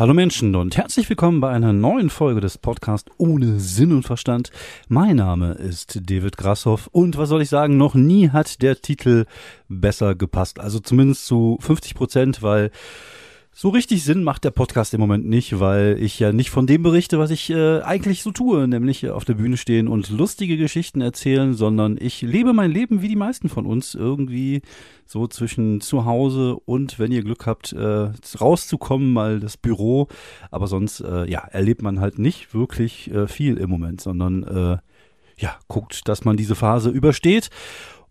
[0.00, 4.50] Hallo Menschen und herzlich willkommen bei einer neuen Folge des Podcasts ohne Sinn und Verstand.
[4.88, 9.26] Mein Name ist David Grashoff und was soll ich sagen, noch nie hat der Titel
[9.68, 10.58] besser gepasst.
[10.58, 12.70] Also zumindest zu 50 Prozent, weil
[13.52, 16.82] so richtig Sinn macht der Podcast im Moment nicht, weil ich ja nicht von dem
[16.82, 21.00] berichte, was ich äh, eigentlich so tue, nämlich auf der Bühne stehen und lustige Geschichten
[21.00, 24.62] erzählen, sondern ich lebe mein Leben wie die meisten von uns irgendwie
[25.04, 28.10] so zwischen zu Hause und, wenn ihr Glück habt, äh,
[28.40, 30.06] rauszukommen, mal das Büro.
[30.52, 34.78] Aber sonst, äh, ja, erlebt man halt nicht wirklich äh, viel im Moment, sondern äh,
[35.36, 37.50] ja, guckt, dass man diese Phase übersteht.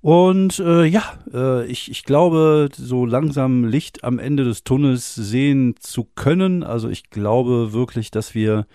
[0.01, 1.03] Und äh, ja,
[1.33, 6.63] äh, ich, ich glaube, so langsam Licht am Ende des Tunnels sehen zu können.
[6.63, 8.65] Also ich glaube wirklich, dass wir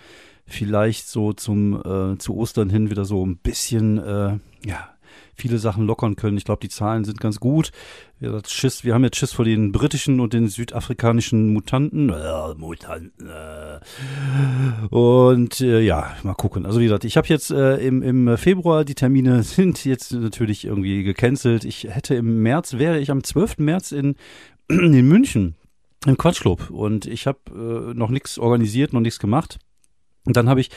[0.46, 4.93] vielleicht so zum äh, zu Ostern hin wieder so ein bisschen äh, ja
[5.34, 6.36] viele Sachen lockern können.
[6.36, 7.70] Ich glaube, die Zahlen sind ganz gut.
[8.18, 12.10] Wir, Schiss, wir haben jetzt Schiss vor den britischen und den südafrikanischen Mutanten.
[12.10, 13.28] Äh, Mutanten.
[13.28, 13.80] Äh.
[14.94, 16.66] Und äh, ja, mal gucken.
[16.66, 20.64] Also wie gesagt, ich habe jetzt äh, im, im Februar, die Termine sind jetzt natürlich
[20.64, 21.64] irgendwie gecancelt.
[21.64, 23.58] Ich hätte im März, wäre ich am 12.
[23.58, 24.16] März in,
[24.68, 25.56] in München
[26.06, 29.58] im Quatschclub und ich habe äh, noch nichts organisiert, noch nichts gemacht.
[30.26, 30.70] Und dann habe ich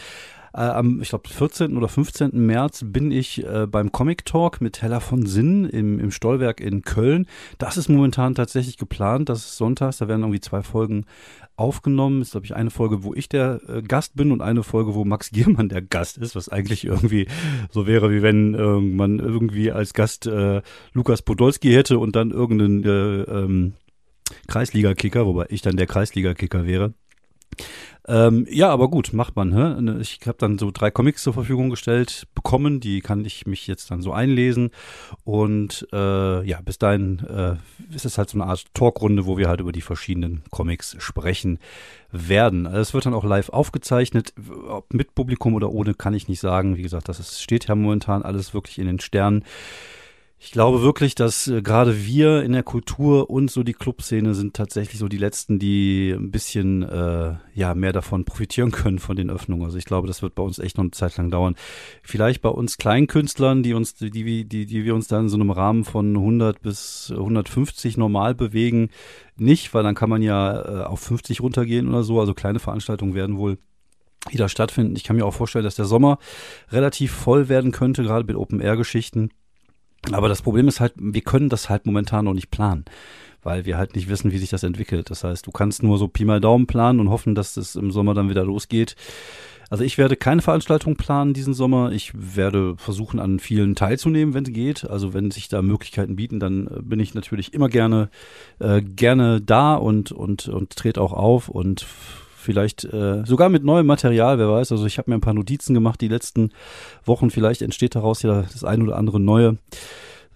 [0.53, 1.77] äh, am, ich glaube, 14.
[1.77, 2.31] oder 15.
[2.33, 6.81] März bin ich äh, beim Comic Talk mit Hella von Sinn im, im Stollwerk in
[6.81, 7.25] Köln.
[7.57, 9.29] Das ist momentan tatsächlich geplant.
[9.29, 9.97] Das ist sonntags.
[9.97, 11.05] Da werden irgendwie zwei Folgen
[11.55, 12.21] aufgenommen.
[12.21, 15.03] Ist, glaube ich, eine Folge, wo ich der äh, Gast bin und eine Folge, wo
[15.03, 17.27] Max Giermann der Gast ist, was eigentlich irgendwie
[17.71, 20.61] so wäre, wie wenn äh, man irgendwie als Gast äh,
[20.93, 23.73] Lukas Podolski hätte und dann irgendeinen äh, ähm,
[24.47, 26.93] Kreisliga-Kicker, wobei ich dann der Kreisliga-Kicker wäre.
[28.09, 29.53] Ähm, ja, aber gut, macht man.
[29.53, 29.81] Hä?
[29.81, 33.67] Ne, ich habe dann so drei Comics zur Verfügung gestellt bekommen, die kann ich mich
[33.67, 34.71] jetzt dann so einlesen.
[35.25, 37.55] Und äh, ja, bis dahin äh,
[37.93, 41.59] ist es halt so eine Art Talkrunde, wo wir halt über die verschiedenen Comics sprechen
[42.11, 42.65] werden.
[42.65, 44.33] Also es wird dann auch live aufgezeichnet,
[44.69, 46.77] ob mit Publikum oder ohne, kann ich nicht sagen.
[46.77, 49.43] Wie gesagt, das ist, steht ja momentan alles wirklich in den Sternen.
[50.39, 54.55] Ich glaube wirklich, dass äh, gerade wir in der Kultur und so die Clubszene sind
[54.55, 59.31] tatsächlich so die letzten, die ein bisschen äh, ja mehr davon profitieren können von den
[59.31, 59.65] Öffnungen.
[59.65, 61.55] Also ich glaube, das wird bei uns echt noch eine Zeit lang dauern.
[62.03, 65.49] Vielleicht bei uns Kleinkünstlern, die uns die die die, wir uns dann in so einem
[65.49, 68.89] Rahmen von 100 bis 150 normal bewegen,
[69.37, 72.19] nicht, weil dann kann man ja äh, auf 50 runtergehen oder so.
[72.19, 73.57] Also kleine Veranstaltungen werden wohl
[74.29, 74.95] wieder stattfinden.
[74.97, 76.19] Ich kann mir auch vorstellen, dass der Sommer
[76.69, 79.31] relativ voll werden könnte, gerade mit Open Air Geschichten.
[80.11, 82.85] Aber das Problem ist halt, wir können das halt momentan noch nicht planen,
[83.43, 85.09] weil wir halt nicht wissen, wie sich das entwickelt.
[85.09, 87.91] Das heißt, du kannst nur so Pi mal Daumen planen und hoffen, dass es im
[87.91, 88.95] Sommer dann wieder losgeht.
[89.69, 91.91] Also ich werde keine Veranstaltung planen diesen Sommer.
[91.91, 94.89] Ich werde versuchen, an vielen teilzunehmen, wenn es geht.
[94.89, 98.09] Also wenn sich da Möglichkeiten bieten, dann äh, bin ich natürlich immer gerne
[98.59, 101.85] äh, gerne da und und und trete auch auf und
[102.47, 104.71] vielleicht äh, sogar mit neuem Material, wer weiß.
[104.71, 106.51] Also ich habe mir ein paar Notizen gemacht die letzten
[107.03, 107.29] Wochen.
[107.29, 109.57] Vielleicht entsteht daraus ja das ein oder andere neue.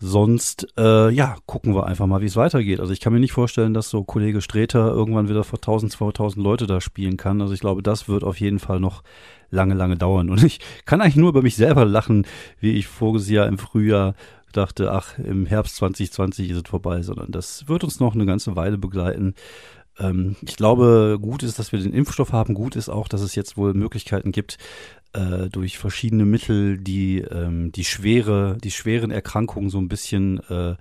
[0.02, 2.82] Sonst, äh, ja, gucken wir einfach mal, wie es weitergeht.
[2.82, 6.44] Also ich kann mir nicht vorstellen, dass so Kollege Streter irgendwann wieder vor 1000, 2000
[6.44, 7.42] Leute da spielen kann.
[7.42, 9.04] Also ich glaube, das wird auf jeden Fall noch
[9.50, 10.30] lange, lange dauern.
[10.30, 12.28] Und ich kann eigentlich nur über mich selber lachen,
[12.60, 14.16] wie ich voriges Jahr im Frühjahr
[14.52, 18.58] dachte, ach, im Herbst 2020 ist es vorbei, sondern das wird uns noch eine ganze
[18.58, 19.34] Weile begleiten.
[20.02, 22.54] Ähm, ich glaube, gut ist, dass wir den Impfstoff haben.
[22.54, 24.58] Gut ist auch, dass es jetzt wohl Möglichkeiten gibt,
[25.14, 30.76] äh, durch verschiedene Mittel die ähm, die schwere die schweren Erkrankungen so ein bisschen äh,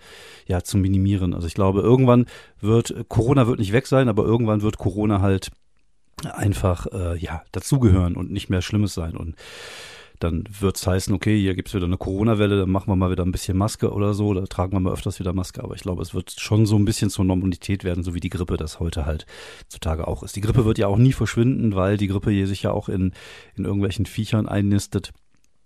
[0.46, 1.34] ja zu minimieren.
[1.34, 2.26] Also ich glaube, irgendwann
[2.60, 5.50] wird Corona wird nicht weg sein, aber irgendwann wird Corona halt
[6.24, 9.34] einfach äh, ja dazugehören und nicht mehr Schlimmes sein und
[10.20, 13.32] dann wird's heißen, okay, hier gibt's wieder eine Corona-Welle, dann machen wir mal wieder ein
[13.32, 15.62] bisschen Maske oder so, da tragen wir mal öfters wieder Maske.
[15.62, 18.30] Aber ich glaube, es wird schon so ein bisschen zur Normalität werden, so wie die
[18.30, 19.26] Grippe das heute halt
[19.68, 20.36] zutage auch ist.
[20.36, 23.12] Die Grippe wird ja auch nie verschwinden, weil die Grippe hier sich ja auch in,
[23.56, 25.12] in irgendwelchen Viechern einnistet.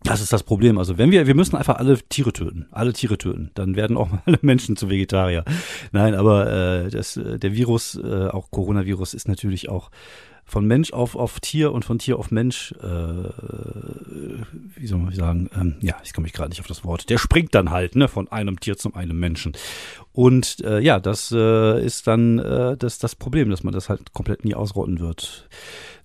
[0.05, 0.77] Das ist das Problem.
[0.77, 4.11] Also wenn wir, wir müssen einfach alle Tiere töten, alle Tiere töten, dann werden auch
[4.27, 5.45] alle Menschen zu Vegetarier.
[5.93, 9.91] Nein, aber äh, das, äh, der Virus, äh, auch Coronavirus, ist natürlich auch
[10.45, 13.29] von Mensch auf, auf Tier und von Tier auf Mensch, äh,
[14.77, 17.19] wie soll man sagen, ähm, ja, ich komme mich gerade nicht auf das Wort, der
[17.19, 19.53] springt dann halt, ne, von einem Tier zum einem Menschen.
[20.13, 24.13] Und äh, ja, das äh, ist dann äh, das, das Problem, dass man das halt
[24.13, 25.49] komplett nie ausrotten wird.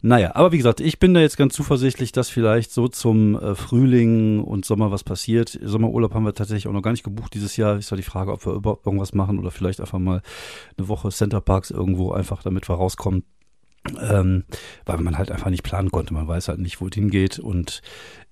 [0.01, 3.53] Naja, aber wie gesagt, ich bin da jetzt ganz zuversichtlich, dass vielleicht so zum äh,
[3.53, 5.59] Frühling und Sommer was passiert.
[5.62, 7.77] Sommerurlaub haben wir tatsächlich auch noch gar nicht gebucht dieses Jahr.
[7.77, 10.21] Ist ja die Frage, ob wir überhaupt irgendwas machen oder vielleicht einfach mal
[10.77, 13.25] eine Woche Center Parks irgendwo einfach, damit wir rauskommen.
[14.00, 14.44] Ähm,
[14.86, 16.14] weil man halt einfach nicht planen konnte.
[16.14, 17.40] Man weiß halt nicht, wo es hingeht.
[17.40, 17.81] Und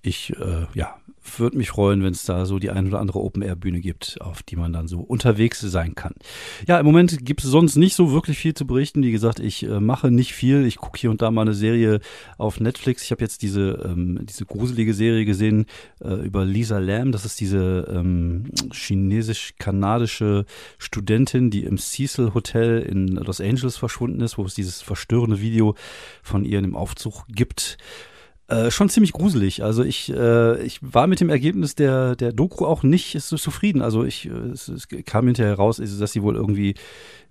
[0.02, 0.97] ich, äh, ja,
[1.38, 4.56] würde mich freuen, wenn es da so die ein oder andere Open-Air-Bühne gibt, auf die
[4.56, 6.14] man dann so unterwegs sein kann.
[6.66, 9.02] Ja, im Moment gibt es sonst nicht so wirklich viel zu berichten.
[9.02, 10.64] Wie gesagt, ich äh, mache nicht viel.
[10.64, 12.00] Ich gucke hier und da mal eine Serie
[12.36, 13.02] auf Netflix.
[13.02, 15.66] Ich habe jetzt diese, ähm, diese gruselige Serie gesehen
[16.02, 17.12] äh, über Lisa Lam.
[17.12, 20.44] Das ist diese ähm, chinesisch-kanadische
[20.78, 25.74] Studentin, die im Cecil Hotel in Los Angeles verschwunden ist, wo es dieses verstörende Video
[26.22, 27.78] von ihr im Aufzug gibt.
[28.48, 29.62] Äh, schon ziemlich gruselig.
[29.62, 33.82] Also ich, äh, ich war mit dem Ergebnis der, der Doku auch nicht so zufrieden.
[33.82, 36.74] Also ich, äh, es, es kam hinterher raus, dass sie wohl irgendwie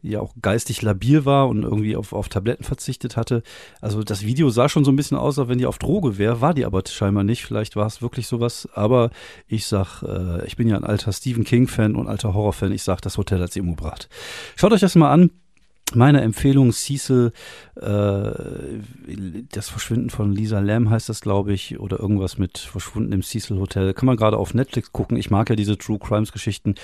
[0.03, 3.41] ja auch geistig labil war und irgendwie auf, auf Tabletten verzichtet hatte.
[3.81, 6.39] Also das Video sah schon so ein bisschen aus, als wenn die auf Droge wäre,
[6.39, 7.43] war die aber scheinbar nicht.
[7.43, 8.69] Vielleicht war es wirklich sowas.
[8.75, 9.09] Aber
[9.47, 12.71] ich sag, äh, ich bin ja ein alter Stephen King-Fan und alter Horror-Fan.
[12.71, 14.07] Ich sag, das Hotel hat sie umgebracht.
[14.55, 15.31] Schaut euch das mal an
[15.95, 17.31] meine Empfehlung, Cecil,
[17.77, 18.31] äh,
[19.51, 23.57] das Verschwinden von Lisa Lam heißt das, glaube ich, oder irgendwas mit Verschwunden im Cecil
[23.57, 23.93] Hotel.
[23.93, 25.15] Kann man gerade auf Netflix gucken.
[25.15, 26.75] Ich mag ja diese True Crimes Geschichten.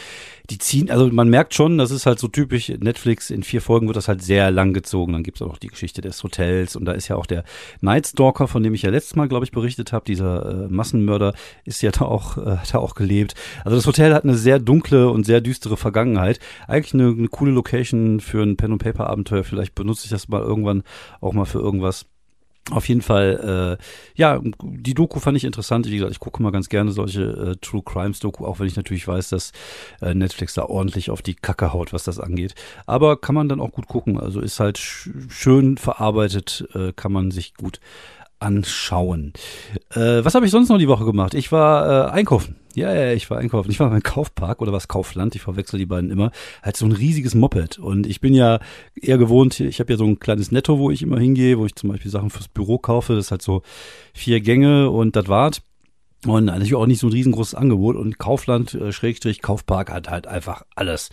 [0.49, 3.29] Die ziehen, also man merkt schon, das ist halt so typisch Netflix.
[3.29, 5.11] In vier Folgen wird das halt sehr lang gezogen.
[5.11, 7.43] Dann gibt's auch noch die Geschichte des Hotels und da ist ja auch der
[7.81, 10.05] Night Stalker, von dem ich ja letztes Mal, glaube ich, berichtet habe.
[10.05, 11.33] Dieser äh, Massenmörder
[11.65, 13.35] ist ja da auch, äh, hat da auch gelebt.
[13.65, 16.39] Also das Hotel hat eine sehr dunkle und sehr düstere Vergangenheit.
[16.67, 19.43] Eigentlich eine, eine coole Location für ein Pen and Paper Paper-Abenteuer.
[19.43, 20.83] Vielleicht benutze ich das mal irgendwann
[21.21, 22.05] auch mal für irgendwas.
[22.71, 23.83] Auf jeden Fall, äh,
[24.15, 25.85] ja, die Doku fand ich interessant.
[25.85, 28.77] Wie gesagt, ich gucke mal ganz gerne solche äh, True Crimes Doku, auch wenn ich
[28.77, 29.51] natürlich weiß, dass
[30.01, 32.55] äh, Netflix da ordentlich auf die Kacke haut, was das angeht.
[32.85, 34.17] Aber kann man dann auch gut gucken.
[34.17, 37.81] Also ist halt sch schön verarbeitet, äh, kann man sich gut
[38.43, 39.33] anschauen.
[39.91, 41.33] Äh, was habe ich sonst noch die Woche gemacht?
[41.33, 42.57] Ich war äh, einkaufen.
[42.75, 43.69] Ja, ja, ich war einkaufen.
[43.71, 45.35] Ich war beim Kaufpark oder was Kaufland.
[45.35, 46.31] Ich verwechsel die beiden immer.
[46.61, 47.77] Halt so ein riesiges Moped.
[47.77, 48.59] Und ich bin ja
[48.99, 51.75] eher gewohnt, ich habe ja so ein kleines Netto, wo ich immer hingehe, wo ich
[51.75, 53.15] zum Beispiel Sachen fürs Büro kaufe.
[53.15, 53.61] Das ist halt so
[54.13, 55.61] vier Gänge und das war's.
[56.25, 57.95] Und natürlich auch nicht so ein riesengroßes Angebot.
[57.95, 61.09] Und Kaufland, äh, Schrägstrich, Kaufpark hat halt einfach alles.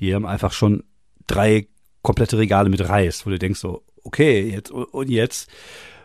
[0.00, 0.84] Die haben einfach schon
[1.26, 1.66] drei
[2.02, 5.50] komplette Regale mit Reis, wo du denkst so, okay, jetzt und jetzt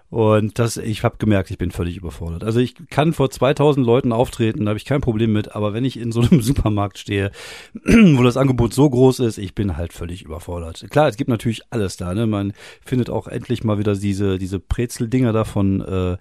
[0.09, 2.45] und das, ich habe gemerkt, ich bin völlig überfordert.
[2.45, 5.54] Also ich kann vor 2000 Leuten auftreten, da habe ich kein Problem mit.
[5.54, 7.31] Aber wenn ich in so einem Supermarkt stehe,
[7.83, 10.86] wo das Angebot so groß ist, ich bin halt völlig überfordert.
[10.89, 12.13] Klar, es gibt natürlich alles da.
[12.13, 12.25] Ne?
[12.25, 12.54] Man
[12.86, 16.13] findet auch endlich mal wieder diese diese Brezeldinger da von, äh,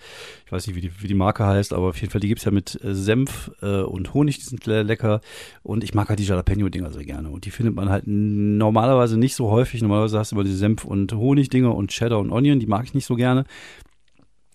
[0.46, 2.44] ich weiß nicht, wie die, wie die Marke heißt, aber auf jeden Fall, die gibt's
[2.44, 5.20] ja mit äh, Senf äh, und Honig, die sind lecker.
[5.62, 7.30] Und ich mag halt die Jalapeno-Dinger sehr gerne.
[7.30, 9.82] Und die findet man halt normalerweise nicht so häufig.
[9.82, 12.94] Normalerweise hast du immer diese Senf- und Honig-Dinger und Cheddar und Onion, die mag ich
[12.94, 13.44] nicht so gerne.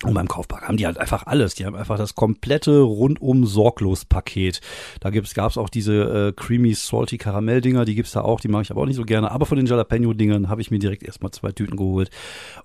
[0.04, 1.54] Und beim Kaufpark haben die halt einfach alles.
[1.54, 4.60] Die haben einfach das komplette rundum sorglos Paket.
[5.00, 8.48] Da gibt's, gab's auch diese äh, creamy salty Karamell Dinger, die gibt's da auch, die
[8.48, 9.30] mag ich aber auch nicht so gerne.
[9.30, 12.10] Aber von den Jalapeno Dingern habe ich mir direkt erstmal zwei Tüten geholt.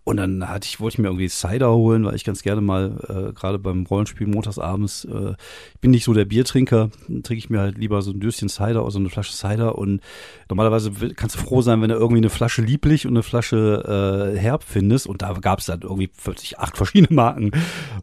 [0.05, 2.97] Und dann hatte ich, wollte ich mir irgendwie Cider holen, weil ich ganz gerne mal,
[3.09, 5.35] äh, gerade beim Rollenspiel montagsabends, äh,
[5.75, 8.49] ich bin nicht so der Biertrinker, dann trinke ich mir halt lieber so ein Döschen
[8.49, 9.77] Cider oder so eine Flasche Cider.
[9.77, 10.01] Und
[10.49, 14.39] normalerweise kannst du froh sein, wenn du irgendwie eine Flasche lieblich und eine Flasche äh,
[14.39, 15.07] herb findest.
[15.07, 17.51] Und da gab's dann irgendwie 48 acht verschiedene Mal Marken.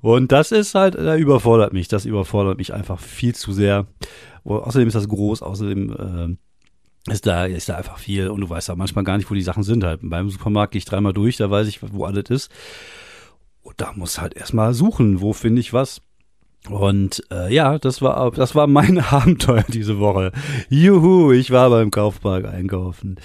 [0.01, 1.87] Und das ist halt, da überfordert mich.
[1.87, 3.87] Das überfordert mich einfach viel zu sehr.
[4.43, 6.37] Außerdem ist das groß, außerdem
[7.07, 9.35] äh, ist da, ist da einfach viel und du weißt ja manchmal gar nicht, wo
[9.35, 10.01] die Sachen sind halt.
[10.03, 12.51] Beim Supermarkt gehe ich dreimal durch, da weiß ich, wo alles ist.
[13.61, 16.01] Und da muss halt erstmal suchen, wo finde ich was.
[16.69, 20.31] Und äh, ja, das war das war mein Abenteuer diese Woche.
[20.69, 23.17] Juhu, ich war beim Kaufpark einkaufen.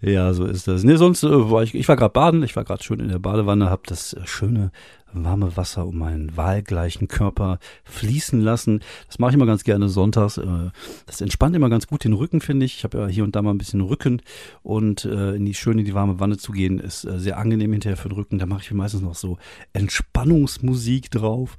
[0.00, 0.84] Ja, so ist das.
[0.84, 3.18] Nee, sonst äh, war ich ich war gerade baden, ich war gerade schön in der
[3.18, 4.70] Badewanne, hab das äh, schöne
[5.14, 8.80] warme Wasser um meinen wahlgleichen Körper fließen lassen.
[9.06, 10.38] Das mache ich immer ganz gerne sonntags.
[10.38, 10.70] Äh,
[11.06, 12.78] das entspannt immer ganz gut den Rücken, finde ich.
[12.78, 14.22] Ich habe ja hier und da mal ein bisschen Rücken
[14.62, 17.72] und äh, in die schön in die warme Wanne zu gehen ist äh, sehr angenehm
[17.72, 18.38] hinterher für den Rücken.
[18.38, 19.38] Da mache ich meistens noch so
[19.72, 21.56] Entspannungsmusik drauf.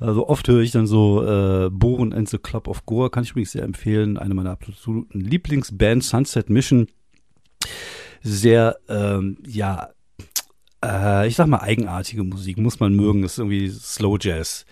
[0.00, 3.30] Also oft höre ich dann so äh, Bohren and the Club of Gore, kann ich
[3.30, 4.16] übrigens sehr empfehlen.
[4.18, 6.88] Eine meiner absoluten Lieblingsbands, Sunset Mission.
[8.22, 9.90] Sehr, ähm, ja,
[10.86, 13.22] äh, ich sag mal, eigenartige Musik, muss man mögen.
[13.22, 14.64] Das ist irgendwie Slow Jazz.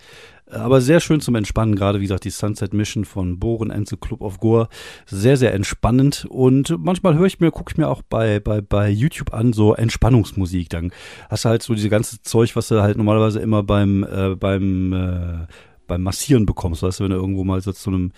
[0.47, 3.39] Aber sehr schön zum Entspannen, gerade wie gesagt, die Sunset Mission von
[3.71, 4.69] and the Club of Gore.
[5.07, 6.27] Sehr, sehr entspannend.
[6.29, 9.73] Und manchmal höre ich mir, gucke ich mir auch bei, bei, bei YouTube an, so
[9.73, 10.69] Entspannungsmusik.
[10.69, 10.91] Dann
[11.29, 14.93] hast du halt so diese ganze Zeug, was du halt normalerweise immer beim, äh, beim,
[14.93, 15.47] äh,
[15.87, 16.83] beim Massieren bekommst.
[16.83, 18.11] Weißt du, wenn du irgendwo mal so zu einem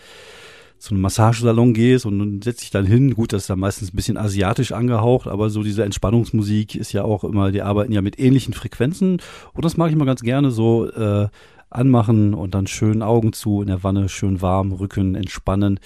[0.80, 3.16] zu einem Massagesalon gehst und dann setzt dich dann hin.
[3.16, 7.04] Gut, das ist dann meistens ein bisschen asiatisch angehaucht, aber so diese Entspannungsmusik ist ja
[7.04, 9.22] auch immer, die arbeiten ja mit ähnlichen Frequenzen
[9.54, 11.28] und das mag ich mal ganz gerne so äh,
[11.70, 15.80] anmachen und dann schön Augen zu in der Wanne, schön warm, Rücken entspannen.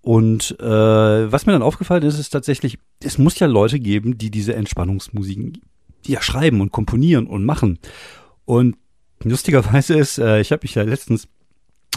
[0.00, 4.30] Und äh, was mir dann aufgefallen ist, ist tatsächlich, es muss ja Leute geben, die
[4.30, 5.60] diese Entspannungsmusiken
[6.06, 7.78] ja schreiben und komponieren und machen.
[8.44, 8.76] Und
[9.24, 11.28] lustigerweise ist, äh, ich habe mich ja letztens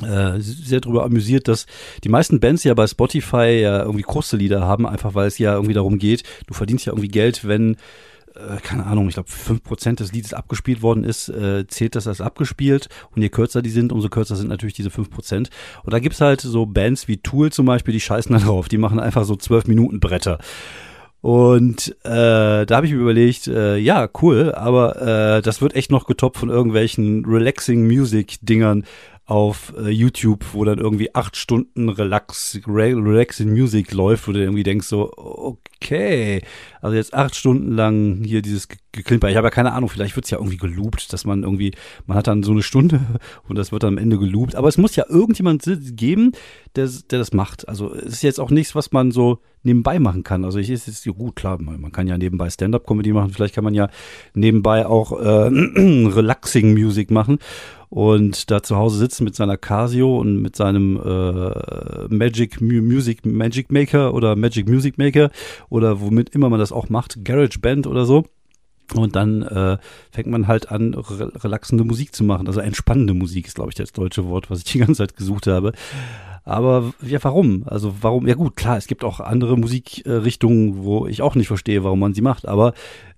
[0.02, 1.66] äh, sehr darüber amüsiert, dass
[2.04, 5.54] die meisten Bands ja bei Spotify ja irgendwie kurze Lieder haben, einfach weil es ja
[5.54, 7.76] irgendwie darum geht, du verdienst ja irgendwie Geld, wenn
[8.36, 12.08] äh, keine Ahnung, ich glaube, fünf Prozent des Liedes abgespielt worden ist, äh, zählt das
[12.08, 12.90] als abgespielt.
[13.16, 15.50] Und je kürzer die sind, umso kürzer sind natürlich diese fünf Prozent.
[15.84, 18.70] Und da gibt's halt so Bands wie Tool zum Beispiel, die scheißen da drauf.
[18.70, 20.40] Die machen einfach so zwölf Minuten Bretter.
[21.22, 25.92] Und äh, da habe ich mir überlegt, äh, ja, cool, aber äh, das wird echt
[25.92, 28.86] noch getoppt von irgendwelchen Relaxing Music Dingern
[29.30, 34.64] auf äh, YouTube, wo dann irgendwie acht Stunden Relax, Relaxing Music läuft, wo du irgendwie
[34.64, 36.42] denkst so, okay,
[36.82, 39.30] also jetzt acht Stunden lang hier dieses Geklimper.
[39.30, 41.74] Ich habe ja keine Ahnung, vielleicht wird's ja irgendwie geloopt, dass man irgendwie,
[42.08, 43.02] man hat dann so eine Stunde
[43.48, 44.56] und das wird dann am Ende geloopt.
[44.56, 45.64] Aber es muss ja irgendjemand
[45.96, 46.32] geben,
[46.76, 47.70] der, der das macht.
[47.70, 50.44] Also es ist jetzt auch nichts, was man so nebenbei machen kann.
[50.44, 53.76] Also ich ist jetzt gut, klar, man kann ja nebenbei Stand-up-Comedy machen, vielleicht kann man
[53.76, 53.90] ja
[54.34, 57.38] nebenbei auch äh, Relaxing Music machen
[57.90, 63.72] und da zu Hause sitzen mit seiner Casio und mit seinem äh, Magic Music Magic
[63.72, 65.32] Maker oder Magic Music Maker
[65.70, 68.26] oder womit immer man das auch macht, Garage Band oder so.
[68.96, 69.78] Und dann äh,
[70.12, 72.48] fängt man halt an, re relaxende Musik zu machen.
[72.48, 75.46] Also entspannende Musik ist, glaube ich, das deutsche Wort, was ich die ganze Zeit gesucht
[75.46, 75.74] habe.
[76.50, 77.64] Aber ja, warum?
[77.68, 78.28] Also warum?
[78.28, 82.16] Ja gut, klar, es gibt auch andere Musikrichtungen, wo ich auch nicht verstehe, warum man
[82.16, 82.48] sie macht.
[82.48, 82.74] Aber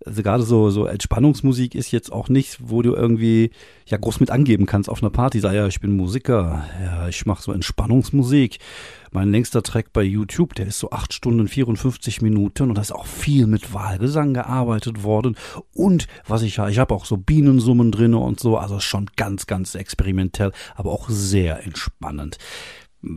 [0.06, 3.52] also gerade so so Entspannungsmusik ist jetzt auch nichts, wo du irgendwie
[3.86, 5.40] ja groß mit angeben kannst auf einer Party.
[5.40, 8.58] Sag ja, ich bin Musiker, ja, ich mache so Entspannungsmusik.
[9.14, 12.94] Mein längster Track bei YouTube, der ist so acht Stunden 54 Minuten und da ist
[12.94, 15.38] auch viel mit Wahlgesang gearbeitet worden.
[15.74, 19.48] Und was ich ja, ich habe auch so Bienensummen drinne und so, also schon ganz,
[19.48, 22.38] ganz experimentell, aber auch sehr entspannend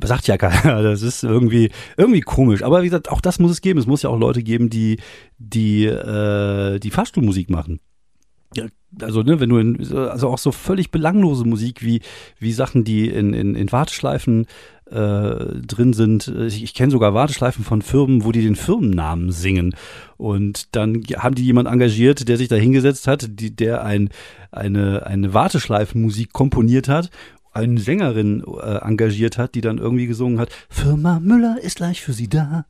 [0.04, 0.82] sagt ja keiner.
[0.82, 2.62] Das ist irgendwie irgendwie komisch.
[2.62, 3.78] Aber wie gesagt, auch das muss es geben.
[3.78, 4.98] Es muss ja auch Leute geben, die
[5.38, 7.80] die äh, die Fahrstuhlmusik machen.
[9.00, 12.00] Also ne, wenn du in, also auch so völlig belanglose Musik wie
[12.38, 14.46] wie Sachen, die in in, in Warteschleifen
[14.90, 16.28] äh, drin sind.
[16.28, 19.74] Ich, ich kenne sogar Warteschleifen von Firmen, wo die den Firmennamen singen.
[20.16, 24.10] Und dann haben die jemand engagiert, der sich da hingesetzt hat, die, der ein,
[24.52, 27.10] eine, eine Warteschleifenmusik komponiert hat
[27.54, 32.12] eine Sängerin äh, engagiert hat, die dann irgendwie gesungen hat, Firma Müller ist gleich für
[32.12, 32.66] Sie da.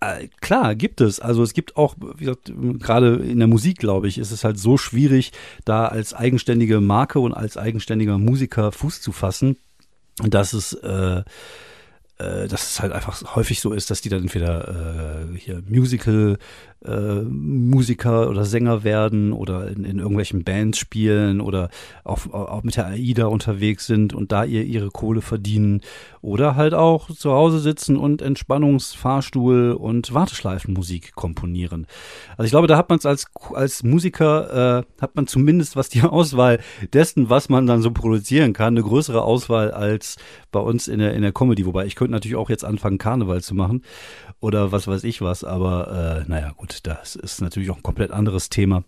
[0.00, 1.20] Äh, klar, gibt es.
[1.20, 4.58] Also es gibt auch, wie gesagt, gerade in der Musik, glaube ich, ist es halt
[4.58, 5.32] so schwierig,
[5.64, 9.56] da als eigenständige Marke und als eigenständiger Musiker Fuß zu fassen,
[10.22, 11.22] dass es äh,
[12.20, 16.38] äh, dass es halt einfach häufig so ist, dass die dann entweder äh, hier Musical
[16.82, 21.68] Musiker oder Sänger werden oder in, in irgendwelchen Bands spielen oder
[22.04, 25.82] auch, auch mit der AIDA unterwegs sind und da ihr ihre Kohle verdienen
[26.22, 31.86] oder halt auch zu Hause sitzen und Entspannungsfahrstuhl und Warteschleifenmusik komponieren.
[32.32, 35.90] Also ich glaube, da hat man es als als Musiker äh, hat man zumindest was
[35.90, 36.60] die Auswahl
[36.94, 40.16] dessen, was man dann so produzieren kann, eine größere Auswahl als
[40.50, 41.66] bei uns in der in der Comedy.
[41.66, 43.82] Wobei ich könnte natürlich auch jetzt anfangen Karneval zu machen
[44.40, 48.10] oder was weiß ich was, aber äh, naja gut, das ist natürlich auch ein komplett
[48.10, 48.84] anderes Thema.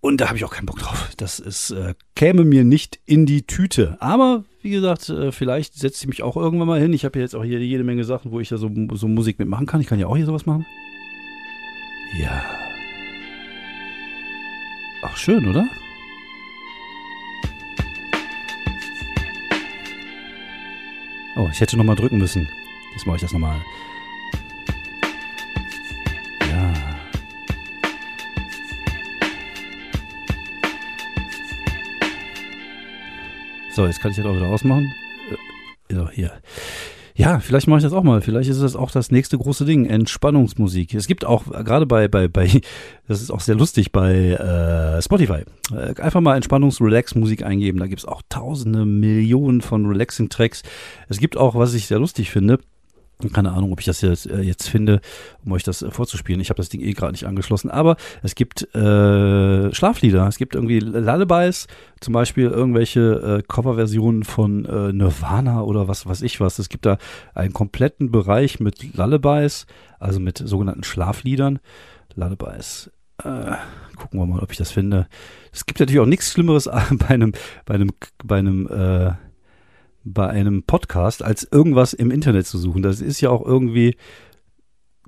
[0.00, 1.10] Und da habe ich auch keinen Bock drauf.
[1.18, 3.98] Das ist, äh, käme mir nicht in die Tüte.
[4.00, 6.92] Aber wie gesagt, äh, vielleicht setze ich mich auch irgendwann mal hin.
[6.94, 9.38] Ich habe ja jetzt auch hier jede Menge Sachen, wo ich ja so, so Musik
[9.38, 9.80] mitmachen kann.
[9.80, 10.64] Ich kann ja auch hier sowas machen.
[12.18, 12.42] Ja.
[15.02, 15.68] Ach, schön, oder?
[21.36, 22.48] Oh, ich hätte nochmal drücken müssen.
[22.92, 23.60] Jetzt mache ich das nochmal.
[33.80, 34.92] So, jetzt kann ich das auch wieder ausmachen.
[35.88, 36.32] Äh, so, hier.
[37.14, 38.20] Ja, vielleicht mache ich das auch mal.
[38.20, 40.92] Vielleicht ist das auch das nächste große Ding, Entspannungsmusik.
[40.92, 42.60] Es gibt auch äh, gerade bei bei bei
[43.08, 45.44] das ist auch sehr lustig bei äh, Spotify.
[45.72, 47.78] Äh, einfach mal Entspannungs-Relax-Musik eingeben.
[47.78, 50.62] Da gibt es auch tausende Millionen von Relaxing-Tracks.
[51.08, 52.58] Es gibt auch, was ich sehr lustig finde,
[53.28, 55.00] keine Ahnung, ob ich das jetzt, äh, jetzt finde,
[55.44, 56.40] um euch das äh, vorzuspielen.
[56.40, 57.70] Ich habe das Ding eh gerade nicht angeschlossen.
[57.70, 60.26] Aber es gibt äh, Schlaflieder.
[60.26, 61.66] Es gibt irgendwie Lullabies,
[62.00, 66.58] zum Beispiel irgendwelche äh, Coverversionen von äh, Nirvana oder was weiß ich was.
[66.58, 66.98] Es gibt da
[67.34, 69.66] einen kompletten Bereich mit Lullabies,
[69.98, 71.58] also mit sogenannten Schlafliedern.
[72.14, 72.90] Lullabies.
[73.22, 73.56] Äh,
[73.96, 75.06] gucken wir mal, ob ich das finde.
[75.52, 77.32] Es gibt natürlich auch nichts Schlimmeres bei einem,
[77.66, 77.90] bei einem,
[78.24, 79.12] bei einem äh,
[80.04, 82.82] bei einem Podcast, als irgendwas im Internet zu suchen.
[82.82, 83.96] Das ist ja auch irgendwie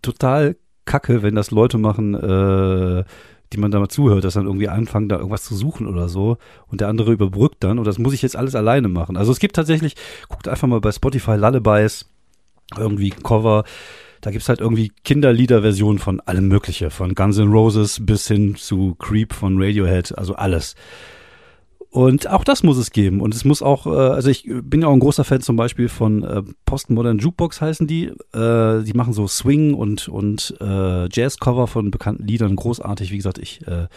[0.03, 3.05] total kacke, wenn das Leute machen, äh,
[3.53, 6.39] die man da mal zuhört, dass dann irgendwie anfangen, da irgendwas zu suchen oder so
[6.67, 9.17] und der andere überbrückt dann und das muss ich jetzt alles alleine machen.
[9.17, 9.95] Also es gibt tatsächlich,
[10.29, 12.07] guckt einfach mal bei Spotify Lullabies,
[12.77, 13.65] irgendwie Cover,
[14.23, 18.95] da gibt's halt irgendwie Kinderliederversionen von allem Mögliche, von Guns N' Roses bis hin zu
[18.95, 20.75] Creep von Radiohead, also alles.
[21.93, 23.21] Und auch das muss es geben.
[23.21, 25.91] Und es muss auch, äh, also ich bin ja auch ein großer Fan zum Beispiel
[25.91, 28.07] von äh, Postmodern Jukebox heißen die.
[28.33, 32.57] Äh, die machen so Swing und, und äh, Jazz-Cover von bekannten Liedern.
[32.57, 33.13] Großartig.
[33.13, 33.89] Wie gesagt, ich äh,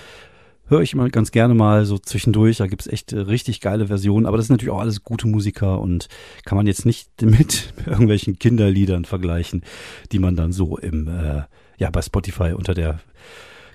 [0.68, 2.58] höre ich immer ganz gerne mal so zwischendurch.
[2.58, 4.26] Da gibt's echt äh, richtig geile Versionen.
[4.26, 6.10] Aber das sind natürlich auch alles gute Musiker und
[6.44, 9.64] kann man jetzt nicht mit irgendwelchen Kinderliedern vergleichen,
[10.12, 11.44] die man dann so im, äh,
[11.78, 13.00] ja, bei Spotify unter der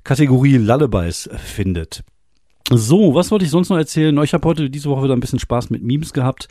[0.04, 2.04] Kategorie Lullabies findet.
[2.72, 4.16] So, was wollte ich sonst noch erzählen?
[4.22, 6.46] Ich habe heute diese Woche wieder ein bisschen Spaß mit Memes gehabt.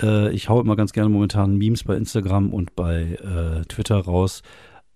[0.00, 4.42] Äh, ich hau immer ganz gerne momentan Memes bei Instagram und bei äh, Twitter raus.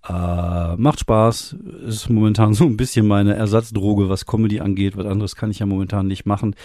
[0.09, 1.57] Äh, macht Spaß.
[1.87, 4.97] Ist momentan so ein bisschen meine Ersatzdroge, was Comedy angeht.
[4.97, 6.57] Was anderes kann ich ja momentan nicht machen.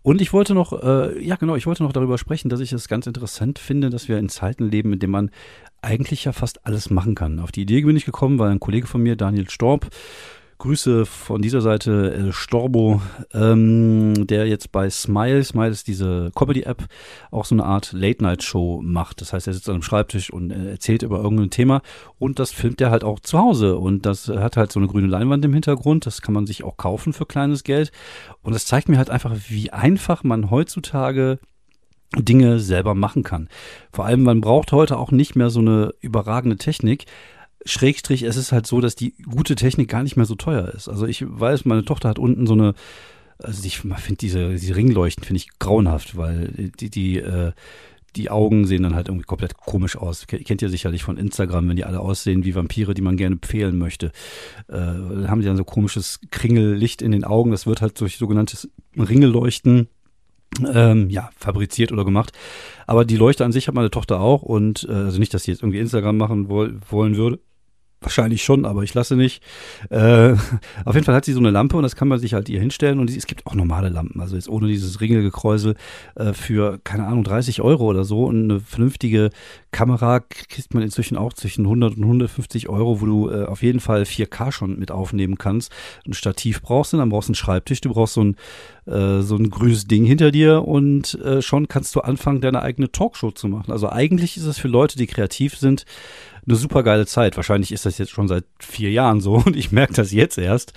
[0.00, 2.88] Und ich wollte noch, äh, ja genau, ich wollte noch darüber sprechen, dass ich es
[2.88, 5.30] ganz interessant finde, dass wir in Zeiten leben, in denen man
[5.82, 7.38] eigentlich ja fast alles machen kann.
[7.38, 9.90] Auf die Idee bin ich gekommen, weil ein Kollege von mir, Daniel Storb,
[10.62, 13.02] Grüße von dieser Seite äh, Storbo,
[13.34, 16.86] ähm, der jetzt bei Smile, Smile ist diese Comedy-App,
[17.32, 19.20] auch so eine Art Late-Night-Show macht.
[19.20, 21.82] Das heißt, er sitzt an einem Schreibtisch und äh, erzählt über irgendein Thema
[22.20, 25.08] und das filmt er halt auch zu Hause und das hat halt so eine grüne
[25.08, 26.06] Leinwand im Hintergrund.
[26.06, 27.90] Das kann man sich auch kaufen für kleines Geld
[28.42, 31.40] und das zeigt mir halt einfach, wie einfach man heutzutage
[32.16, 33.48] Dinge selber machen kann.
[33.92, 37.06] Vor allem, man braucht heute auch nicht mehr so eine überragende Technik.
[37.64, 40.88] Schrägstrich, es ist halt so, dass die gute Technik gar nicht mehr so teuer ist.
[40.88, 42.74] Also ich weiß, meine Tochter hat unten so eine,
[43.38, 47.52] also ich finde diese, diese Ringleuchten finde ich grauenhaft, weil die, die, äh,
[48.16, 50.26] die Augen sehen dann halt irgendwie komplett komisch aus.
[50.26, 53.76] Kennt ihr sicherlich von Instagram, wenn die alle aussehen wie Vampire, die man gerne pfählen
[53.76, 54.06] möchte.
[54.68, 57.50] Äh, dann haben die dann so komisches Kringellicht in den Augen.
[57.50, 59.88] Das wird halt durch sogenanntes Ringelleuchten
[60.72, 62.32] ähm, ja, fabriziert oder gemacht.
[62.86, 65.52] Aber die Leuchte an sich hat meine Tochter auch und äh, also nicht, dass sie
[65.52, 67.40] jetzt irgendwie Instagram machen woll wollen würde.
[68.02, 69.42] Wahrscheinlich schon, aber ich lasse nicht.
[69.90, 70.32] Äh,
[70.84, 72.60] auf jeden Fall hat sie so eine Lampe und das kann man sich halt ihr
[72.60, 72.98] hinstellen.
[72.98, 75.74] Und es gibt auch normale Lampen, also jetzt ohne dieses Ringelgekräusel
[76.16, 78.24] äh, für, keine Ahnung, 30 Euro oder so.
[78.24, 79.30] Und eine vernünftige
[79.70, 83.80] Kamera kriegt man inzwischen auch zwischen 100 und 150 Euro, wo du äh, auf jeden
[83.80, 85.72] Fall 4K schon mit aufnehmen kannst.
[86.06, 88.36] Ein Stativ brauchst du, dann brauchst du einen Schreibtisch, du brauchst so ein,
[88.86, 92.90] äh, so ein grünes Ding hinter dir und äh, schon kannst du anfangen, deine eigene
[92.90, 93.72] Talkshow zu machen.
[93.72, 95.84] Also eigentlich ist es für Leute, die kreativ sind,
[96.46, 97.36] eine super geile Zeit.
[97.36, 100.72] Wahrscheinlich ist das jetzt schon seit vier Jahren so und ich merke das jetzt erst.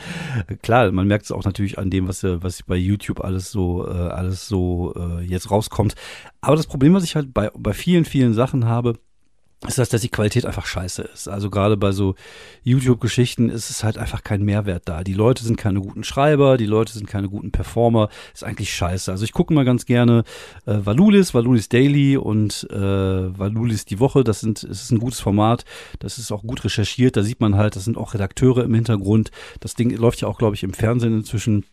[0.62, 3.88] Klar, man merkt es auch natürlich an dem, was, äh, was bei YouTube alles so,
[3.88, 5.95] äh, alles so äh, jetzt rauskommt.
[6.41, 8.99] Aber das Problem, was ich halt bei, bei vielen, vielen Sachen habe,
[9.67, 11.28] ist das, dass die Qualität einfach scheiße ist.
[11.28, 12.15] Also gerade bei so
[12.63, 15.04] YouTube-Geschichten ist es halt einfach kein Mehrwert da.
[15.04, 18.10] Die Leute sind keine guten Schreiber, die Leute sind keine guten Performer.
[18.34, 19.12] Ist eigentlich scheiße.
[19.12, 20.23] Also ich gucke mal ganz gerne
[20.65, 24.23] äh, Valulis, Valulis Daily und äh, Valulis die Woche.
[24.23, 25.65] Das sind, es ist ein gutes Format.
[25.99, 27.17] Das ist auch gut recherchiert.
[27.17, 29.32] Da sieht man halt, das sind auch Redakteure im Hintergrund.
[29.60, 31.65] Das Ding läuft ja auch, glaube ich, im Fernsehen inzwischen.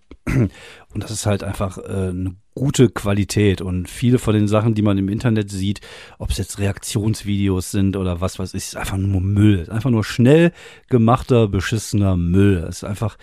[0.95, 3.61] Und das ist halt einfach äh, eine gute Qualität.
[3.61, 5.81] Und viele von den Sachen, die man im Internet sieht,
[6.19, 9.61] ob es jetzt Reaktionsvideos sind oder was weiß ich, ist einfach nur Müll.
[9.61, 10.53] Ist einfach nur schnell
[10.89, 12.65] gemachter, beschissener Müll.
[12.69, 13.17] Es ist einfach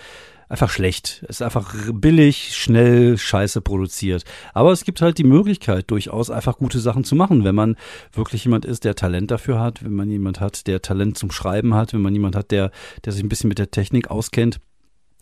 [0.50, 1.24] einfach schlecht.
[1.28, 4.24] Es ist einfach billig, schnell, scheiße produziert.
[4.54, 7.78] Aber es gibt halt die Möglichkeit, durchaus einfach gute Sachen zu machen, wenn man
[8.12, 11.76] wirklich jemand ist, der Talent dafür hat, wenn man jemand hat, der Talent zum Schreiben
[11.76, 12.72] hat, wenn man jemand hat, der,
[13.06, 14.60] der sich ein bisschen mit der Technik auskennt,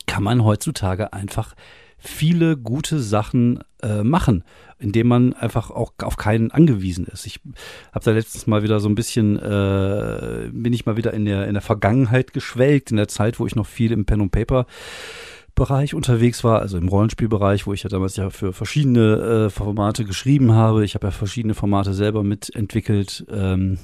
[0.05, 1.55] kann man heutzutage einfach
[1.97, 4.43] viele gute Sachen äh, machen,
[4.79, 7.25] indem man einfach auch auf keinen angewiesen ist.
[7.25, 7.39] Ich
[7.91, 11.47] habe da letztens mal wieder so ein bisschen, äh, bin ich mal wieder in der,
[11.47, 14.65] in der Vergangenheit geschwelgt, in der Zeit, wo ich noch viel im Pen und Paper
[15.57, 20.05] Bereich unterwegs war, also im Rollenspielbereich, wo ich ja damals ja für verschiedene äh, Formate
[20.05, 20.86] geschrieben habe.
[20.86, 23.25] Ich habe ja verschiedene Formate selber mitentwickelt.
[23.31, 23.79] Ähm,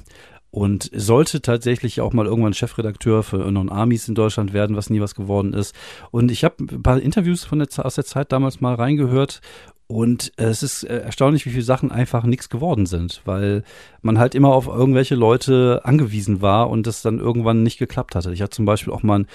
[0.54, 5.00] und sollte tatsächlich auch mal irgendwann Chefredakteur für Non Armies in Deutschland werden, was nie
[5.00, 5.74] was geworden ist.
[6.12, 9.40] Und ich habe ein paar Interviews von der, aus der Zeit damals mal reingehört
[9.88, 13.64] und es ist äh, erstaunlich, wie viele Sachen einfach nichts geworden sind, weil
[14.00, 18.32] man halt immer auf irgendwelche Leute angewiesen war und das dann irgendwann nicht geklappt hatte.
[18.32, 19.26] Ich hatte zum Beispiel auch mal ein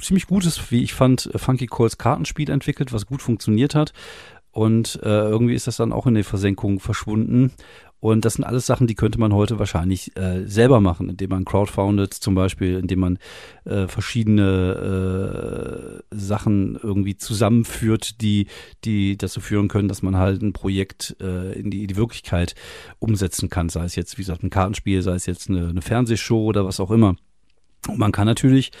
[0.00, 3.92] ziemlich gutes, wie ich fand, Funky Calls Kartenspiel entwickelt, was gut funktioniert hat.
[4.52, 7.52] Und äh, irgendwie ist das dann auch in die Versenkung verschwunden.
[8.00, 11.44] Und das sind alles Sachen, die könnte man heute wahrscheinlich äh, selber machen, indem man
[11.44, 13.18] crowdfoundet zum Beispiel, indem man
[13.64, 18.46] äh, verschiedene äh, Sachen irgendwie zusammenführt, die,
[18.84, 22.54] die dazu führen können, dass man halt ein Projekt äh, in, die, in die Wirklichkeit
[22.98, 23.68] umsetzen kann.
[23.68, 26.80] Sei es jetzt, wie gesagt, ein Kartenspiel, sei es jetzt eine, eine Fernsehshow oder was
[26.80, 27.16] auch immer.
[27.88, 28.72] Und man kann natürlich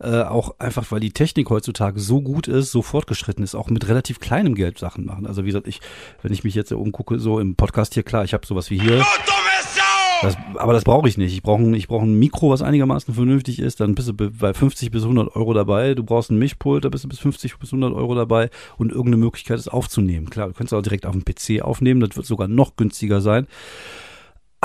[0.00, 3.88] äh, auch einfach, weil die Technik heutzutage so gut ist, so fortgeschritten ist, auch mit
[3.88, 5.26] relativ kleinem Geld Sachen machen.
[5.26, 5.80] Also wie gesagt, ich,
[6.22, 9.04] wenn ich mich jetzt umgucke, so im Podcast hier, klar, ich habe sowas wie hier.
[10.22, 11.32] Das, aber das brauche ich nicht.
[11.32, 13.80] Ich brauche ein, ich brauch ein Mikro, was einigermaßen vernünftig ist.
[13.80, 15.94] Dann bist du bei 50 bis 100 Euro dabei.
[15.94, 18.50] Du brauchst ein Mischpult, da bist du bis 50 bis 100 Euro dabei.
[18.78, 20.30] Und irgendeine Möglichkeit, es aufzunehmen.
[20.30, 22.00] Klar, du kannst auch direkt auf dem PC aufnehmen.
[22.00, 23.46] Das wird sogar noch günstiger sein.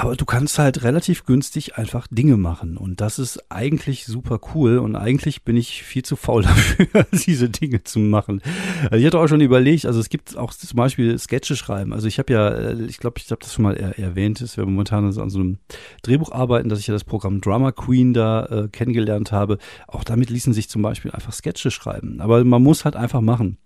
[0.01, 2.75] Aber du kannst halt relativ günstig einfach Dinge machen.
[2.75, 4.79] Und das ist eigentlich super cool.
[4.79, 8.41] Und eigentlich bin ich viel zu faul dafür, diese Dinge zu machen.
[8.85, 11.93] Also ich hatte auch schon überlegt, also es gibt auch zum Beispiel Sketche schreiben.
[11.93, 14.57] Also ich habe ja, äh, ich glaube, ich habe das schon mal er erwähnt, dass
[14.57, 15.59] wir momentan an so einem
[16.01, 19.59] Drehbuch arbeiten, dass ich ja das Programm Drama Queen da äh, kennengelernt habe.
[19.87, 22.21] Auch damit ließen sich zum Beispiel einfach Sketche schreiben.
[22.21, 23.59] Aber man muss halt einfach machen.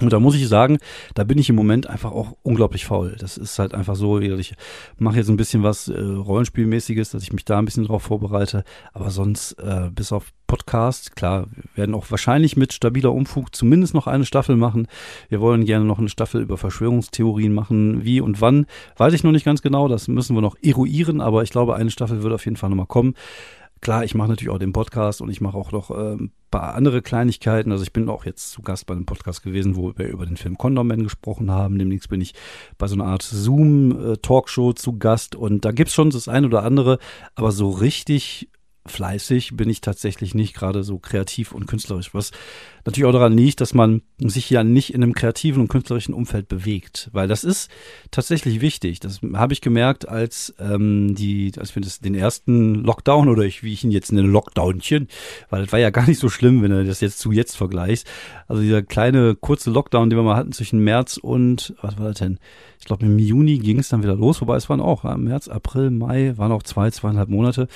[0.00, 0.78] Und da muss ich sagen,
[1.14, 3.16] da bin ich im Moment einfach auch unglaublich faul.
[3.18, 4.54] Das ist halt einfach so, ich
[4.98, 8.64] mache jetzt ein bisschen was äh, Rollenspielmäßiges, dass ich mich da ein bisschen drauf vorbereite.
[8.94, 14.06] Aber sonst, äh, bis auf Podcast, klar, werden auch wahrscheinlich mit stabiler Umfug zumindest noch
[14.06, 14.88] eine Staffel machen.
[15.28, 18.02] Wir wollen gerne noch eine Staffel über Verschwörungstheorien machen.
[18.04, 19.86] Wie und wann, weiß ich noch nicht ganz genau.
[19.86, 21.20] Das müssen wir noch eruieren.
[21.20, 23.14] Aber ich glaube, eine Staffel wird auf jeden Fall nochmal kommen.
[23.80, 26.74] Klar, ich mache natürlich auch den Podcast und ich mache auch noch äh, ein paar
[26.74, 27.72] andere Kleinigkeiten.
[27.72, 30.36] Also ich bin auch jetzt zu Gast bei einem Podcast gewesen, wo wir über den
[30.36, 31.78] Film Condom Man gesprochen haben.
[31.78, 32.34] Demnächst bin ich
[32.76, 36.98] bei so einer Art Zoom-Talkshow zu Gast und da gibt's schon das ein oder andere,
[37.34, 38.50] aber so richtig
[38.86, 42.30] fleißig bin ich tatsächlich nicht, gerade so kreativ und künstlerisch, was
[42.86, 46.48] natürlich auch daran liegt, dass man sich ja nicht in einem kreativen und künstlerischen Umfeld
[46.48, 47.70] bewegt, weil das ist
[48.10, 49.00] tatsächlich wichtig.
[49.00, 53.62] Das habe ich gemerkt, als ähm, die, als wir das, den ersten Lockdown oder ich,
[53.62, 55.08] wie ich ihn jetzt nenne, Lockdownchen,
[55.50, 58.06] weil das war ja gar nicht so schlimm, wenn du das jetzt zu jetzt vergleichst.
[58.48, 62.18] Also dieser kleine kurze Lockdown, den wir mal hatten zwischen März und was war das
[62.18, 62.38] denn?
[62.78, 65.48] Ich glaube im Juni ging es dann wieder los, wobei es waren auch ja, März,
[65.48, 67.68] April, Mai, waren auch zwei, zweieinhalb Monate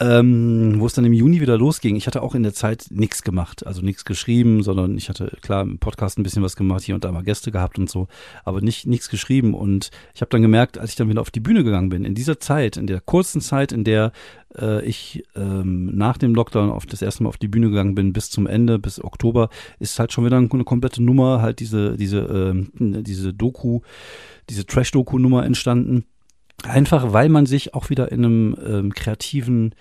[0.00, 1.94] ähm, wo es dann im Juni wieder losging.
[1.94, 5.60] Ich hatte auch in der Zeit nichts gemacht, also nichts geschrieben, sondern ich hatte klar
[5.62, 8.08] im Podcast ein bisschen was gemacht, hier und da mal Gäste gehabt und so,
[8.44, 9.52] aber nicht nichts geschrieben.
[9.52, 12.14] Und ich habe dann gemerkt, als ich dann wieder auf die Bühne gegangen bin, in
[12.14, 14.12] dieser Zeit, in der kurzen Zeit, in der
[14.58, 18.14] äh, ich ähm, nach dem Lockdown auf das erste Mal auf die Bühne gegangen bin,
[18.14, 22.20] bis zum Ende, bis Oktober, ist halt schon wieder eine komplette Nummer, halt diese diese
[22.20, 23.80] ähm, diese Doku,
[24.48, 26.06] diese Trash-Doku-Nummer entstanden
[26.68, 29.74] Einfach weil man sich auch wieder in einem ähm, kreativen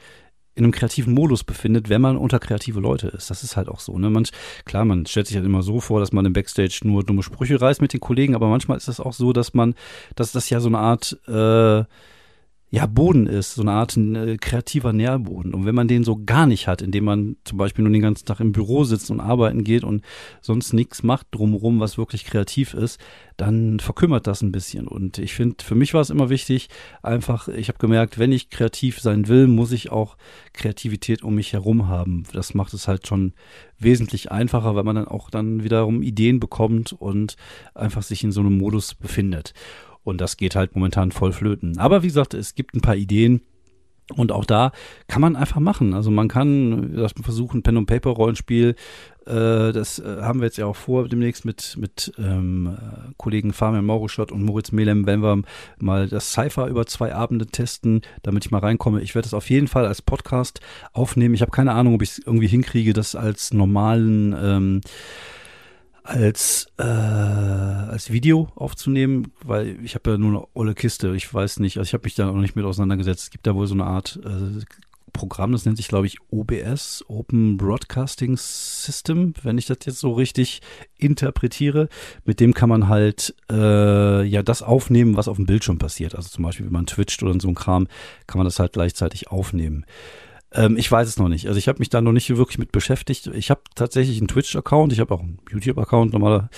[0.55, 3.29] in einem kreativen Modus befindet, wenn man unter kreative Leute ist.
[3.29, 3.97] Das ist halt auch so.
[3.97, 4.09] Ne?
[4.09, 4.25] Man,
[4.65, 7.61] klar, man stellt sich halt immer so vor, dass man im Backstage nur dumme Sprüche
[7.61, 9.73] reißt mit den Kollegen, aber manchmal ist das auch so, dass man,
[10.15, 11.85] dass das ja so eine Art äh,
[12.71, 15.55] ja, Boden ist, so eine Art äh, kreativer Nährboden.
[15.55, 18.25] Und wenn man den so gar nicht hat, indem man zum Beispiel nur den ganzen
[18.25, 20.03] Tag im Büro sitzt und arbeiten geht und
[20.39, 22.99] sonst nichts macht drumherum, was wirklich kreativ ist,
[23.37, 24.87] dann verkümmert das ein bisschen.
[24.87, 26.69] Und ich finde, für mich war es immer wichtig,
[27.01, 30.15] einfach, ich habe gemerkt, wenn ich kreativ sein will, muss ich auch
[30.53, 32.23] Kreativität um mich herum haben.
[32.33, 33.33] Das macht es halt schon
[33.79, 37.35] wesentlich einfacher, weil man dann auch dann wiederum Ideen bekommt und
[37.73, 39.53] einfach sich in so einem Modus befindet.
[40.03, 41.77] Und das geht halt momentan voll flöten.
[41.77, 43.41] Aber wie gesagt, es gibt ein paar Ideen.
[44.15, 44.71] Und auch da
[45.07, 45.93] kann man einfach machen.
[45.93, 48.75] Also man kann das versuchen, Pen und Paper Rollenspiel.
[49.27, 52.75] Äh, das äh, haben wir jetzt ja auch vor demnächst mit mit ähm,
[53.17, 55.43] Kollegen Fabian Mauruschott und Moritz Melem, wenn wir
[55.77, 59.01] mal das Cypher über zwei Abende testen, damit ich mal reinkomme.
[59.01, 60.59] Ich werde das auf jeden Fall als Podcast
[60.91, 61.35] aufnehmen.
[61.35, 64.81] Ich habe keine Ahnung, ob ich es irgendwie hinkriege, das als normalen ähm,
[66.09, 71.15] als, äh, als Video aufzunehmen, weil ich habe ja nur eine olle Kiste.
[71.15, 73.23] Ich weiß nicht, also ich habe mich da noch nicht mit auseinandergesetzt.
[73.25, 74.63] Es gibt da wohl so eine Art äh,
[75.13, 80.13] Programm, das nennt sich, glaube ich, OBS, Open Broadcasting System, wenn ich das jetzt so
[80.13, 80.61] richtig
[80.97, 81.89] interpretiere.
[82.25, 86.15] Mit dem kann man halt äh, ja das aufnehmen, was auf dem Bildschirm passiert.
[86.15, 87.87] Also zum Beispiel, wenn man twitcht oder so ein Kram,
[88.27, 89.85] kann man das halt gleichzeitig aufnehmen.
[90.51, 91.47] Ähm, ich weiß es noch nicht.
[91.47, 93.27] Also ich habe mich da noch nicht wirklich mit beschäftigt.
[93.27, 96.49] Ich habe tatsächlich einen Twitch-Account, ich habe auch einen YouTube-Account normaler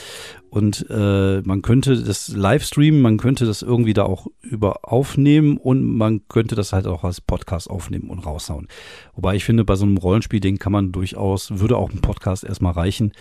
[0.49, 5.83] und äh, man könnte das Livestreamen, man könnte das irgendwie da auch über aufnehmen und
[5.83, 8.67] man könnte das halt auch als Podcast aufnehmen und raushauen.
[9.15, 12.73] Wobei ich finde, bei so einem Rollenspiel-Ding kann man durchaus, würde auch ein Podcast erstmal
[12.73, 13.11] reichen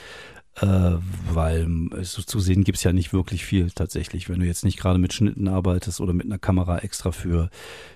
[0.57, 0.97] äh,
[1.33, 1.67] weil
[2.03, 5.13] so zu sehen gibt's ja nicht wirklich viel tatsächlich, wenn du jetzt nicht gerade mit
[5.13, 7.51] Schnitten arbeitest oder mit einer Kamera extra für,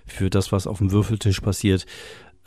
[0.07, 1.85] für das, was auf dem Würfeltisch passiert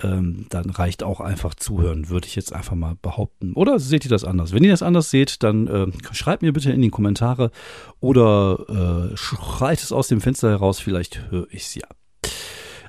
[0.04, 3.54] ähm, dann reicht auch einfach zuhören, würde ich jetzt einfach mal behaupten.
[3.54, 4.54] Oder seht ihr das anders?
[4.54, 7.52] Wenn ihr das anders seht, dann äh, schreibt mir bitte in die Kommentare
[8.00, 11.88] oder äh, schreit es aus dem Fenster heraus, vielleicht höre ich es ja.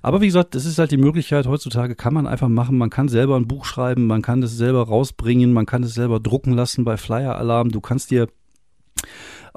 [0.03, 3.09] Aber wie gesagt, das ist halt die Möglichkeit, heutzutage kann man einfach machen, man kann
[3.09, 6.85] selber ein Buch schreiben, man kann das selber rausbringen, man kann es selber drucken lassen
[6.85, 8.29] bei Flyer Alarm, du kannst dir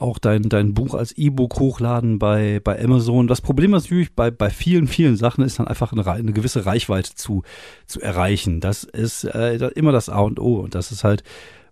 [0.02, 3.28] auch dein, dein Buch als E-Book hochladen bei, bei Amazon.
[3.28, 7.16] Das Problem natürlich bei, bei vielen, vielen Sachen ist dann einfach eine, eine gewisse Reichweite
[7.16, 7.44] zu,
[7.86, 8.60] zu erreichen.
[8.60, 10.56] Das ist äh, immer das A und O.
[10.56, 11.24] Und das ist halt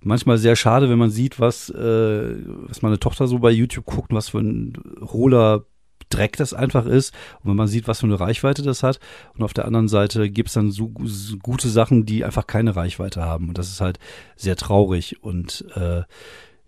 [0.01, 2.35] manchmal sehr schade, wenn man sieht, was, äh,
[2.67, 5.65] was meine Tochter so bei YouTube guckt, was für ein hohler
[6.09, 7.13] Dreck das einfach ist.
[7.41, 8.99] Und wenn man sieht, was für eine Reichweite das hat.
[9.35, 13.21] Und auf der anderen Seite gibt's dann so, so gute Sachen, die einfach keine Reichweite
[13.21, 13.49] haben.
[13.49, 13.99] Und das ist halt
[14.35, 15.23] sehr traurig.
[15.23, 16.03] Und äh,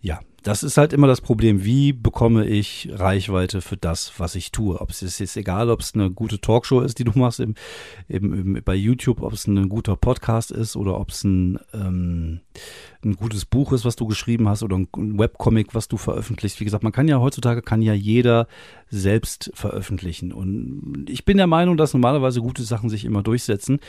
[0.01, 1.63] ja, das ist halt immer das Problem.
[1.63, 4.81] Wie bekomme ich Reichweite für das, was ich tue?
[4.81, 7.53] Ob es ist jetzt egal, ob es eine gute Talkshow ist, die du machst im,
[8.07, 12.39] im, im, bei YouTube, ob es ein guter Podcast ist oder ob es ein, ähm,
[13.05, 14.87] ein gutes Buch ist, was du geschrieben hast oder ein
[15.19, 16.59] Webcomic, was du veröffentlichst.
[16.59, 18.47] Wie gesagt, man kann ja heutzutage kann ja jeder
[18.89, 20.33] selbst veröffentlichen.
[20.33, 23.79] Und ich bin der Meinung, dass normalerweise gute Sachen sich immer durchsetzen.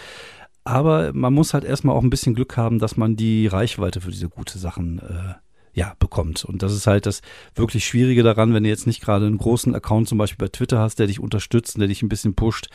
[0.64, 4.10] Aber man muss halt erstmal auch ein bisschen Glück haben, dass man die Reichweite für
[4.10, 5.34] diese gute Sachen äh,
[5.74, 6.44] ja, bekommt.
[6.44, 7.22] Und das ist halt das
[7.54, 10.78] wirklich Schwierige daran, wenn du jetzt nicht gerade einen großen Account zum Beispiel bei Twitter
[10.78, 12.68] hast, der dich unterstützt, der dich ein bisschen pusht.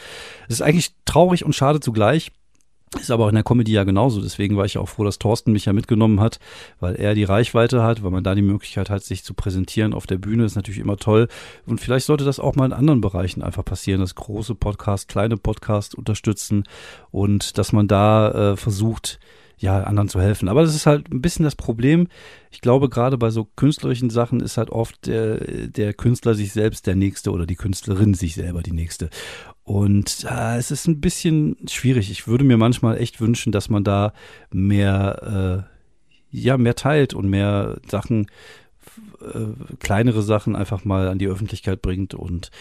[0.47, 2.31] Es ist eigentlich traurig und schade zugleich.
[2.97, 4.21] Ist aber auch in der Comedy ja genauso.
[4.21, 6.39] Deswegen war ich auch froh, dass Thorsten mich ja mitgenommen hat,
[6.79, 10.07] weil er die Reichweite hat, weil man da die Möglichkeit hat, sich zu präsentieren auf
[10.07, 11.27] der Bühne, ist natürlich immer toll.
[11.65, 15.35] Und vielleicht sollte das auch mal in anderen Bereichen einfach passieren, dass große Podcasts, kleine
[15.35, 16.63] Podcasts unterstützen
[17.11, 19.19] und dass man da äh, versucht,
[19.59, 20.49] ja, anderen zu helfen.
[20.49, 22.07] Aber das ist halt ein bisschen das Problem.
[22.51, 26.85] Ich glaube, gerade bei so künstlerischen Sachen ist halt oft der, der Künstler sich selbst
[26.85, 29.09] der Nächste oder die Künstlerin sich selber die Nächste.
[29.63, 32.11] Und äh, es ist ein bisschen schwierig.
[32.11, 34.13] Ich würde mir manchmal echt wünschen, dass man da
[34.51, 35.65] mehr,
[36.31, 38.27] äh, ja, mehr teilt und mehr Sachen,
[39.21, 42.51] äh, kleinere Sachen einfach mal an die Öffentlichkeit bringt und,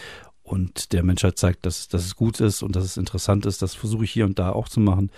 [0.41, 3.61] und der Menschheit zeigt, dass, dass es gut ist und dass es interessant ist.
[3.61, 5.11] Das versuche ich hier und da auch zu machen.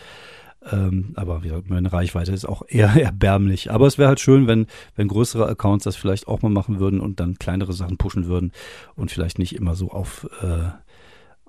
[0.72, 3.72] Ähm, aber wie gesagt, meine Reichweite ist auch eher erbärmlich.
[3.72, 7.00] Aber es wäre halt schön, wenn, wenn größere Accounts das vielleicht auch mal machen würden
[7.00, 8.52] und dann kleinere Sachen pushen würden
[8.96, 10.70] und vielleicht nicht immer so auf, äh,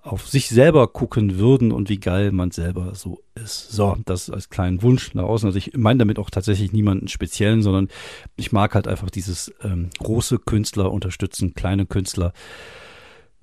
[0.02, 3.70] auf sich selber gucken würden und wie geil man selber so ist.
[3.70, 5.46] So, das als kleinen Wunsch nach außen.
[5.46, 7.88] Also ich meine damit auch tatsächlich niemanden speziellen, sondern
[8.36, 12.32] ich mag halt einfach dieses ähm, große Künstler unterstützen, kleine Künstler.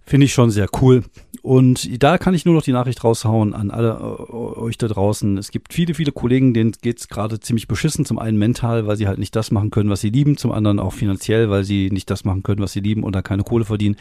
[0.08, 1.04] Finde ich schon sehr cool.
[1.42, 5.38] Und da kann ich nur noch die Nachricht raushauen an alle äh, euch da draußen.
[5.38, 8.06] Es gibt viele, viele Kollegen, denen geht's gerade ziemlich beschissen.
[8.06, 10.38] Zum einen mental, weil sie halt nicht das machen können, was sie lieben.
[10.38, 13.22] Zum anderen auch finanziell, weil sie nicht das machen können, was sie lieben und da
[13.22, 13.98] keine Kohle verdienen.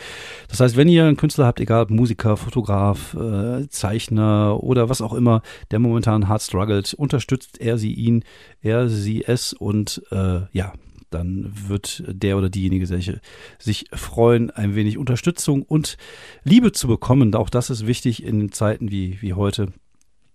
[0.48, 5.00] Das heißt, wenn ihr einen Künstler habt, egal ob Musiker, Fotograf, äh, Zeichner oder was
[5.00, 5.42] auch immer,
[5.72, 8.22] der momentan hart struggelt, unterstützt er sie ihn,
[8.62, 10.72] er sie es und äh, ja,
[11.10, 15.96] dann wird der oder diejenige sich freuen, ein wenig Unterstützung und
[16.44, 17.34] Liebe zu bekommen.
[17.34, 19.72] Auch das ist wichtig in Zeiten wie, wie heute.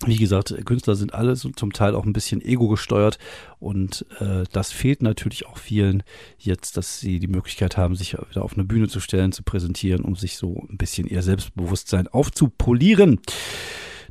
[0.06, 3.20] Wie gesagt, Künstler sind alle so zum Teil auch ein bisschen ego gesteuert
[3.60, 6.02] und äh, das fehlt natürlich auch vielen
[6.40, 10.02] jetzt, dass sie die Möglichkeit haben, sich wieder auf eine Bühne zu stellen, zu präsentieren,
[10.02, 13.20] um sich so ein bisschen ihr Selbstbewusstsein aufzupolieren.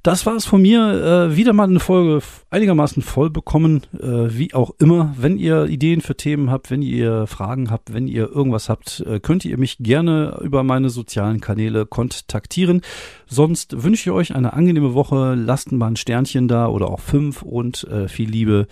[0.02, 1.28] Das war es von mir.
[1.30, 5.14] Äh, wieder mal eine Folge einigermaßen voll bekommen, äh, wie auch immer.
[5.18, 9.20] Wenn ihr Ideen für Themen habt, wenn ihr Fragen habt, wenn ihr irgendwas habt, äh,
[9.20, 12.80] könnt ihr mich gerne über meine sozialen Kanäle kontaktieren.
[13.26, 15.34] Sonst wünsche ich euch eine angenehme Woche.
[15.34, 18.66] Lasst mal ein Sternchen da oder auch fünf und äh, viel Liebe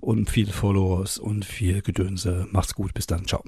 [0.00, 2.46] und viel Followers und viel Gedönse.
[2.50, 2.92] Macht's gut.
[2.92, 3.26] Bis dann.
[3.26, 3.42] Ciao.